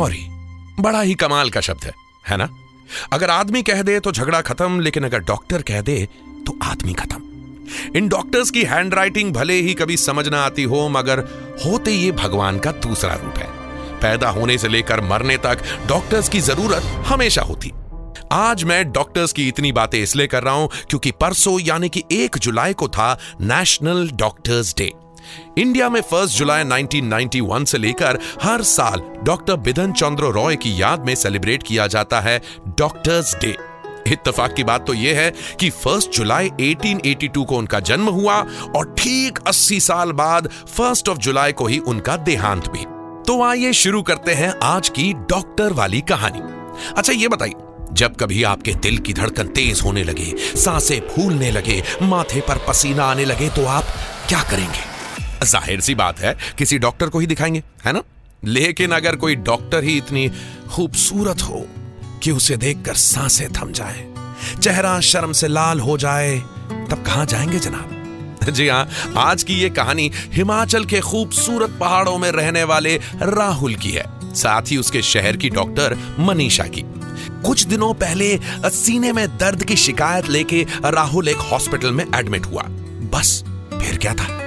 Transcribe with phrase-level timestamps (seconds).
[0.00, 0.26] Sorry
[0.80, 1.92] बड़ा ही कमाल का शब्द है
[2.28, 2.48] है ना?
[3.12, 5.96] अगर आदमी कह दे तो झगड़ा खत्म, लेकिन अगर डॉक्टर कह दे
[6.46, 11.18] तो आदमी खत्म। इन डॉक्टर्स की हैंडराइटिंग भले ही कभी समझ ना आती हो, मगर
[11.66, 13.48] होते ये भगवान का दूसरा रूप है।
[14.00, 17.72] पैदा होने से लेकर मरने तक डॉक्टर्स की ज़रूरत हमेशा होती।
[18.32, 22.38] आज मैं डॉक्टर्स की इतनी बातें इसलिए कर रहा हूँ क्योंकि परसों, यानी कि एक
[22.38, 24.92] जुलाई को था, नेशनल डॉक्टर्स डे।
[25.58, 31.06] इंडिया में फ़र्स्ट जुलाई 1991 से लेकर हर साल डॉक्टर बिधन चंद्र रॉय की याद
[31.06, 33.56] में सेलिब्रेट किया जाता है डॉक्टर्स डे।
[34.06, 38.36] इत्तेफाक की बात तो यह है कि फ़र्स्ट जुलाई 1882 को उनका जन्म हुआ
[38.76, 42.84] और ठीक 80 साल बाद फ़र्स्ट ऑफ़ जुलाई को ही उनका देहांत भी।
[43.26, 46.40] तो आइए शुरू करते हैं आज की डॉक्टर वाली कहानी।
[46.96, 47.54] अच्छा ये बताइए,
[47.92, 53.04] जब कभी आपके दिल की धड़कन तेज होने लगे, साँसें फूलने लगे, माथे पर पसीना
[53.04, 53.84] आने लगे तो आप
[54.28, 54.89] क्या करेंगे?
[55.42, 58.02] ज़ाहिर सी बात है, किसी डॉक्टर को ही दिखाएँगे, है ना?
[58.44, 60.28] लेकिन अगर कोई डॉक्टर ही इतनी
[60.70, 61.66] खूबसूरत हो
[62.22, 64.06] कि उसे देखकर साँसें थम जाए,
[64.62, 66.36] चेहरा शर्म से लाल हो जाए,
[66.90, 67.96] तब कहाँ जाएँगे जनाब?
[68.50, 68.88] जी हाँ
[69.18, 74.70] आज की ये कहानी हिमाचल के खूबसूरत पहाड़ों में रहने वाले राहुल की है, साथ
[74.70, 76.84] ही उसके शहर की डॉक्टर मनीषा की।
[77.46, 82.62] कुछ दिनों पहले, सीने में दर्द की शिकायत लेके राहुल एक हॉस्पिटल में एडमिट हुआ।
[83.12, 83.42] बस,
[83.74, 84.39] फिर क्या था?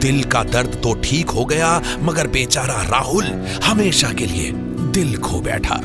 [0.00, 3.24] दिल का दर्द तो ठीक हो गया, मगर बेचारा राहुल
[3.64, 4.50] हमेशा के लिए
[4.92, 5.80] दिल खो बैठा।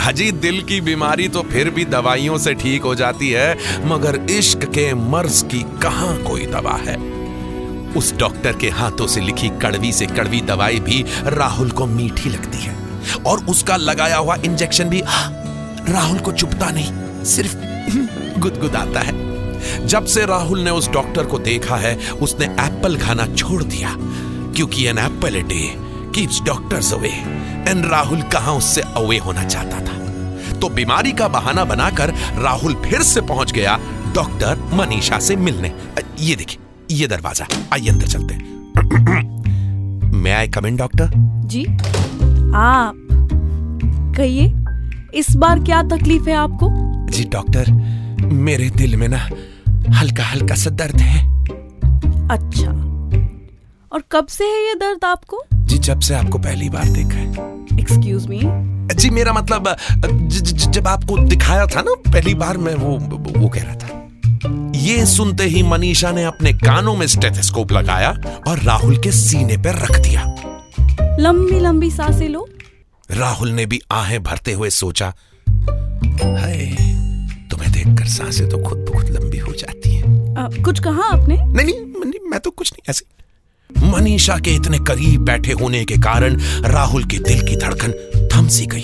[0.00, 4.64] हाजी दिल की बीमारी तो फिर भी दवाइयों से ठीक हो जाती है, मगर इश्क
[4.64, 6.96] के मर्ज की कहाँ कोई दवा है?
[7.96, 12.58] उस डॉक्टर के हाथों से लिखी कड़वी से कड़वी दवाई भी राहुल को मीठी लगती
[12.58, 12.76] है,
[13.26, 15.02] और उसका लगाया हुआ इंजेक्शन भी
[15.88, 17.56] राहुल को चुपता नहीं, सिर्फ़
[18.38, 19.31] गुदगुदाता है।
[19.84, 23.96] जब से राहुल ने उस डॉक्टर को देखा है उसने एप्पल खाना छोड़ दिया
[24.56, 25.62] क्योंकि an apple a day
[26.14, 27.12] keeps doctors away
[27.68, 30.58] and Rahul कहाँ उससे अवे होना चाहता था?
[30.58, 32.12] तो बीमारी का बहाना बनाकर
[32.42, 33.78] राहुल फिर से पहुँच गया
[34.14, 35.72] डॉक्टर मनीषा से मिलने।
[36.20, 41.10] ये देखिए ये दरवाज़ा। आइए अंदर चलते हैं। मैं आई कम इन डॉक्टर
[41.46, 41.64] जी।
[42.54, 43.08] आप
[44.16, 44.52] कहिए
[45.14, 46.68] इस बार क्या तकलीफ़ है आपको?
[47.10, 47.70] जी डॉक्टर
[48.32, 49.28] मेरे दिल में ना
[49.90, 51.20] हल्का हल्का सा दर्द है।
[52.28, 52.70] अच्छा।
[53.92, 55.42] और कब से है ये दर्द आपको?
[55.54, 57.30] जी जब से आपको पहली बार देखा है।
[57.80, 58.40] एक्सक्यूज मी
[58.94, 62.98] जी मेरा मतलब ज, ज, जब आपको दिखाया था ना पहली बार मैं वो
[63.40, 63.98] वो कह रहा था।
[64.76, 68.10] ये सुनते ही मनीषा ने अपने कानों में स्टेथोस्कोप लगाया
[68.48, 70.24] और राहुल के सीने पर रख दिया।
[71.20, 72.48] लंबी लंबी साँसें लो।
[73.10, 75.12] राहुल ने भी आहें भरते हुए सोचा
[76.22, 76.91] हाय
[77.84, 81.36] देखकर साँसें तो खुद ब खुद लंबी हो जाती हैं। आ, कुछ कहा आपने?
[81.36, 83.04] नहीं नहीं नहीं मैं तो कुछ नहीं ऐसे।
[83.88, 87.92] मनीषा के इतने करीब बैठे होने के कारण राहुल के दिल की धड़कन
[88.32, 88.82] थम सी गई।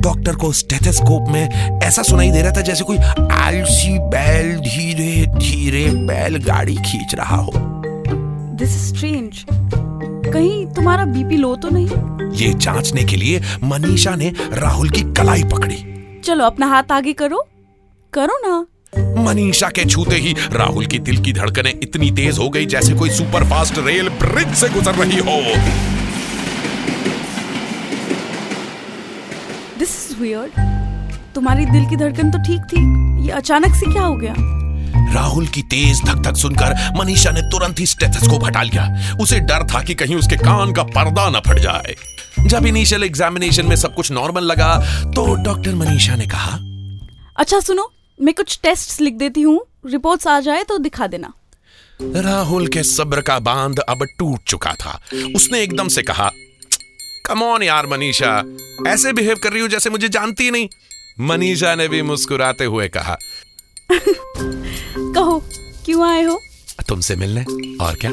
[0.00, 2.96] डॉक्टर को स्टेथोस्कोप में ऐसा सुनाई दे रहा था जैसे कोई
[3.32, 9.44] आलसी बैल धीरे धीरे बैल गाड़ी खींच रहा हो। दिस इज़ स्ट्रेंज
[10.32, 11.86] कहीं तुम्हारा बीपी लो तो नहीं?
[12.36, 15.84] ये जांचने के लिए मनीषा ने राहुल की कलाई पकड़ी।
[16.24, 17.46] चलो अपना हाथ आगे करो।
[18.12, 18.66] करो ना।
[19.22, 23.10] मनीषा के छूते ही राहुल की दिल की धड़कनें इतनी तेज हो गई जैसे कोई
[23.10, 25.36] सुपरफास्ट रेल ब्रिज से गुजर रही हो।
[29.78, 30.52] दिस इज़ वियर्ड
[31.34, 32.80] तुम्हारी दिल की धड़कन तो ठीक थी।
[33.26, 34.34] ये अचानक से क्या हो गया?
[35.14, 39.66] राहुल की तेज धक धक सुनकर मनीषा ने तुरंत ही स्टेथोस्कोप हटा लिया। उसे डर
[39.66, 41.94] था कि कहीं उसके कान का पर्दा न फट जाए।
[42.40, 44.76] जब इनिशियल एग्जामिनेशन में सब कुछ नॉर्मल लगा
[45.14, 46.58] तो डॉक्टर मनीषा ने कहा
[47.36, 47.90] अच्छा सुनो।
[48.20, 51.32] मैं कुछ टेस्ट लिख देती हूँ रिपोर्ट्स आ जाए तो दिखा देना।
[52.16, 55.00] राहुल के सब्र का बाँध अब टूट चुका था।
[55.36, 56.30] उसने एकदम से कहा
[57.26, 58.42] कमॉन यार मनीषा
[58.88, 60.68] ऐसे बिहेव कर रही हो जैसे मुझे जानती ही नहीं।
[61.20, 63.16] मनीषा ने भी मुस्कुराते हुए कहा
[63.92, 65.38] कहो
[65.84, 66.38] क्यों आए हो?
[66.88, 67.42] तुमसे मिलने
[67.84, 68.10] और क्या?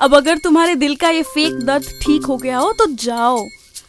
[0.00, 3.46] अब अगर तुम्हारे दिल का ये फेक दर्द ठीक हो गया हो तो जाओ।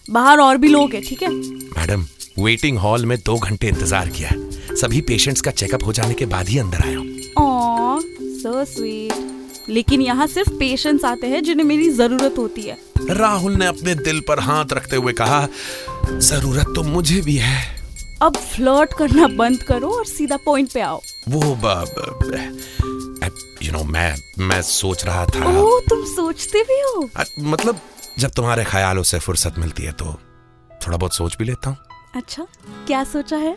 [0.09, 1.29] बाहर और भी लोग हैं ठीक है?
[1.29, 2.05] मैडम
[2.39, 4.29] वेटिंग हॉल में दो घंटे इंतज़ार किया
[4.77, 8.01] सभी पेशेंट्स का चेकअप हो जाने के बाद ही अंदर आया हूँ।
[8.33, 12.77] सो स्वीट लेकिन यहाँ सिर्फ़ पेशेंट्स आते हैं जिन्हें मेरी ज़रूरत होती है।
[13.09, 15.47] राहुल ने अपने दिल पर हाथ रखते हुए कहा
[16.11, 17.57] ज़रूरत तो मुझे भी है।
[18.21, 21.41] अब फ्लर्ट करना बंद करो और सीधा पॉइंट पे आओ। वो
[23.63, 27.09] यू नो मैं मैं सोच रहा था। ओह तुम सोचते भी हो?
[27.17, 27.79] अ, मतलब
[28.19, 30.05] जब तुम्हारे ख्यालों से फुर्सत मिलती है तो
[30.81, 31.77] थोड़ा बहुत सोच भी लेता हूँ।
[32.15, 32.47] अच्छा
[32.87, 33.55] क्या सोचा है?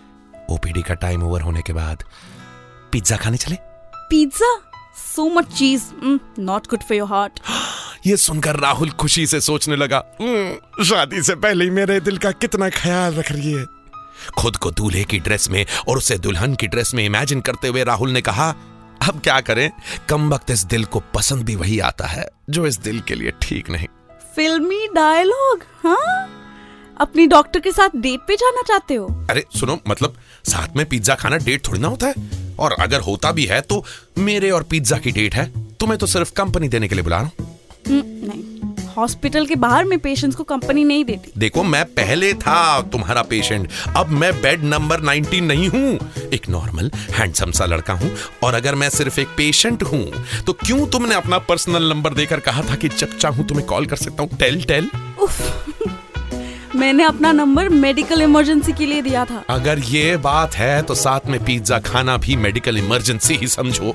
[0.51, 2.05] ओपीडी का टाइम ओवर होने के बाद
[2.93, 3.57] पिज्जा खाने चले?
[4.11, 4.57] Pizza?
[5.17, 5.83] So much cheese
[6.39, 7.41] not good for your heart
[8.07, 12.31] ये सुनकर राहुल खुशी से सोचने लगा "हम्म, शादी से पहले ही मेरे दिल का
[12.31, 13.65] कितना ख्याल रख रही है।
[14.39, 17.85] खुद को दूल्हे की ड्रेस में और उसे दुल्हन की ड्रेस में इमेजिन करते हुए
[17.85, 18.51] राहुल ने कहा
[19.09, 19.71] अब क्या करें?
[20.09, 23.33] कम वक्त इस दिल को पसंद भी वही आता है जो इस दिल के लिए
[23.43, 23.87] ठीक नहीं।
[24.37, 26.37] फिल्मी डायलॉग हाँ
[27.01, 29.27] अपनी डॉक्टर के साथ डेट पे जाना चाहते हो?
[29.31, 30.15] अरे सुनो मतलब
[30.45, 32.15] साथ में पिज्जा खाना डेट थोड़ी ना होता है।
[32.59, 33.85] और अगर होता भी है तो
[34.19, 35.51] मेरे और पिज्जा की डेट है।
[35.81, 37.47] तुम्हें तो सिर्फ़ कंपनी देने के लिए बुला रहा हूँ।
[37.89, 38.45] हम्म, नहीं।
[38.89, 43.69] हॉस्पिटल के बाहर मैं पेशेंट्स को कंपनी नहीं देती। देखो मैं पहले था तुम्हारा पेशेंट।
[43.97, 45.99] अब मैं बेड नंबर 19 नहीं हूँ।
[46.35, 48.11] एक नॉर्मल हैंडसम सा लड़का हूँ।
[48.43, 50.05] और अगर मैं सिर्फ़ एक पेशेंट हूँ
[50.47, 53.97] तो क्यों तुमने अपना पर्सनल नंबर देकर कहा था कि जब चाहूँ तुम्हें कॉल कर
[53.97, 54.37] सकता हूँ?
[54.39, 54.91] Tell tell.
[55.21, 55.41] उफ।
[56.77, 61.27] मैंने अपना नंबर मेडिकल इमरजेंसी के लिए दिया था। अगर ये बात है तो साथ
[61.27, 63.95] में पिज्जा खाना भी मेडिकल इमरजेंसी ही समझो।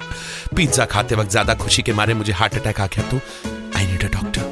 [0.55, 3.19] पिज्जा खाते वक्त ज़्यादा खुशी के मारे मुझे हार्ट अटैक आ गया तो
[3.77, 4.43] आई नीड अ डॉक्टर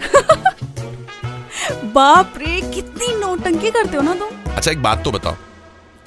[1.93, 5.35] बाप रे कितनी नोटंकी करते हो ना तुम। अच्छा एक बात तो बताओ।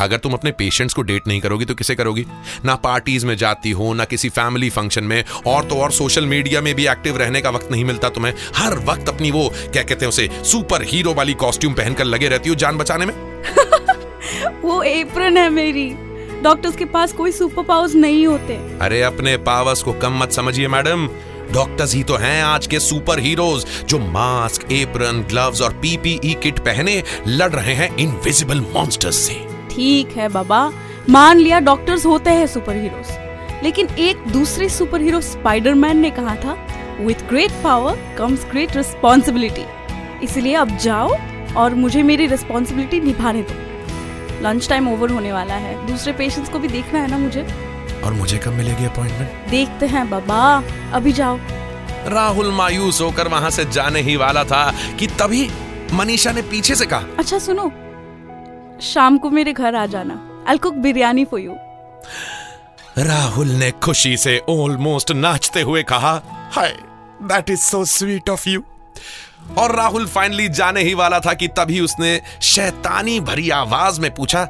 [0.01, 2.27] अगर तुम अपने पेशेंट्स को डेट नहीं करोगी तो किसे करोगी?
[2.65, 6.61] ना पार्टीज़ में जाती हो ना किसी फैमिली फ़ंक्शन में और तो और सोशल मीडिया
[6.61, 10.05] में भी एक्टिव रहने का वक्त नहीं मिलता तुम्हें। हर वक्त अपनी वो क्या कहते
[10.05, 13.15] हैं उसे सुपर हीरो वाली कॉस्ट्यूम पहनकर लगे रहती हो जान बचाने में?
[14.63, 15.95] वो एप्रन है मेरी।
[16.43, 20.69] डॉक्टर्स के पास कोई सुपर पावर्स नहीं होते। अरे अपने पावर्स को कम मत समझिए
[20.69, 21.09] मैडम
[21.53, 26.59] डॉक्टर्स ही तो हैं आज के सुपर हीरोज जो मास्क एप्रन ग्लव्स और पीपीई किट
[26.59, 30.73] पहने लड़ रहे हैं इनविजिबल मॉन्स्टर्स से। ठीक है बाबा।
[31.11, 36.35] मान लिया डॉक्टर्स होते हैं सुपर हीरोज लेकिन एक दूसरे सुपर हीरो स्पाइडरमैन ने कहा
[36.37, 36.57] था
[37.01, 39.65] with great power comes great responsibility
[40.25, 41.17] इसलिए अब जाओ
[41.57, 46.59] और मुझे मेरी रिस्पॉन्सिबिलिटी निभाने दो। लंच टाइम ओवर होने वाला है। दूसरे पेशेंट्स को
[46.59, 47.47] भी देखना है ना मुझे?
[48.05, 50.63] और मुझे कब मिलेगी अपॉइंटमेंट देखते हैं बाबा।
[50.93, 51.39] अभी जाओ।
[52.09, 55.49] राहुल मायूस होकर वहाँ से जाने ही वाला था कि तभी
[55.93, 57.73] मनीषा ने पीछे से कहा। अच्छा सुनो।
[58.83, 61.57] शाम को मेरे घर आ जाना। I cook biryani for you
[62.99, 66.21] Rahul ने खुशी से ऑलमोस्ट नाचते हुए कहा
[66.53, 66.77] hi
[67.23, 68.63] that is so sweet of you
[69.59, 74.43] और राहुल फाइनली जाने ही वाला था कि तभी उसने शैतानी भरी आवाज़ में पूछा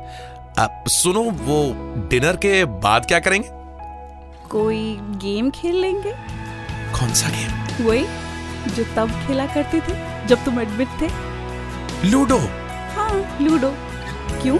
[0.59, 1.63] अब सुनो वो
[2.11, 3.49] डिनर के बाद क्या करेंगे?
[4.49, 6.13] कोई गेम खेल लेंगे?
[6.93, 8.07] कौन सा गेम वही
[8.75, 11.09] जो तब खेला करते थे जब तुम एडमिट थे।
[12.11, 12.39] लूडो
[12.97, 13.75] हाँ लूडो
[14.43, 14.59] क्यों?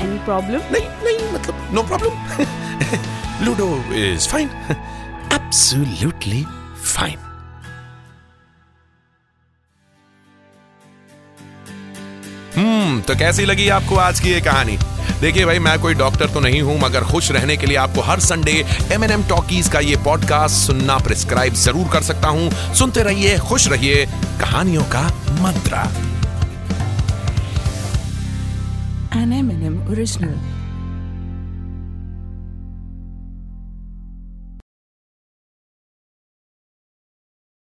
[0.00, 4.48] एनी प्रॉब्लम नहीं नहीं मतलब no problem ludo is fine
[5.34, 6.44] absolutely
[6.84, 7.18] fine
[12.56, 14.78] hmm तो कैसी लगी आपको आज की ये कहानी?
[15.20, 18.20] देखिए भाई, मैं कोई डॉक्टर तो नहीं हूँ, मगर खुश रहने के लिए आपको हर
[18.20, 18.52] Sunday
[18.92, 23.36] M N M talkies का ये पॉडकास्ट सुनना प्रिस्क्राइब ज़रूर कर सकता हूँ। सुनते रहिए,
[23.38, 24.06] खुश रहिए,
[24.40, 25.02] कहानियों का
[25.42, 25.82] मंत्रा।
[29.16, 30.55] An Eminem original.